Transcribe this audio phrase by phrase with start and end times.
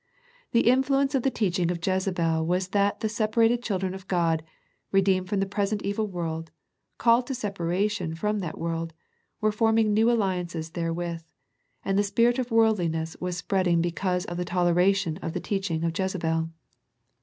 [0.51, 3.61] The influence of the teaching of Jezebel was that the separated!
[3.61, 4.41] children of God,
[4.91, 6.49] redeemed from the present evil world,
[6.97, 8.93] called to separation from that world,
[9.41, 11.21] were forming new alliances therewith,
[11.85, 15.83] and the spirit of worldliness was spreading be cause of the toleration of the teaching
[15.83, 16.49] of Jeze bel.